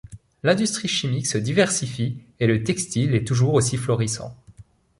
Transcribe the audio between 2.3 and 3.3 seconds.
et le textile est